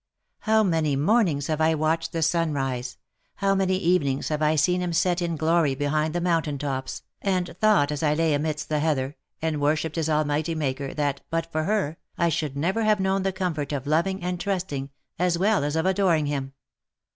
How 0.39 0.63
many 0.63 0.95
mornings 0.95 1.45
have 1.45 1.61
I 1.61 1.75
watched 1.75 2.11
the 2.11 2.23
sun 2.23 2.53
rise, 2.53 2.97
how 3.35 3.53
many 3.53 3.77
evenings 3.77 4.29
have 4.29 4.41
I 4.41 4.55
seen 4.55 4.81
him 4.81 4.93
set 4.93 5.21
in 5.21 5.35
glory 5.35 5.75
behind 5.75 6.15
the 6.15 6.19
mountain 6.19 6.57
tops, 6.57 7.03
and 7.21 7.55
thought 7.61 7.91
as 7.91 8.01
I 8.01 8.15
lay 8.15 8.33
amidst 8.33 8.67
the 8.67 8.79
heather, 8.79 9.15
and 9.43 9.61
wor 9.61 9.75
shipped 9.75 9.97
his 9.97 10.09
Almighty 10.09 10.55
Maker, 10.55 10.91
that, 10.95 11.21
but 11.29 11.51
for 11.51 11.65
her, 11.65 11.97
I 12.17 12.29
should 12.29 12.57
never 12.57 12.83
have 12.83 12.99
known 12.99 13.21
the 13.21 13.31
comfort 13.31 13.71
of 13.71 13.85
loving 13.85 14.23
and 14.23 14.39
trusting, 14.39 14.89
as 15.19 15.37
well 15.37 15.63
as 15.63 15.75
of 15.75 15.85
adoring 15.85 16.25
him. 16.25 16.53